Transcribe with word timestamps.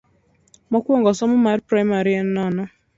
Mokuongo 0.71 1.09
somo 1.19 1.37
mar 1.45 1.59
primari 1.69 2.13
en 2.21 2.27
nono. 2.37 2.63